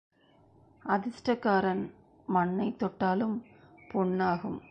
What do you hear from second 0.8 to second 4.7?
அதிர்ஷ்டக்காரன் மண்ணைத் தொட்டாலும் பொன்னாகும்.